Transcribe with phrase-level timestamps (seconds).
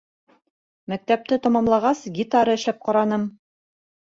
[0.93, 3.29] —Мәктәпте тамамлағас, гитара эшләп ҡараным.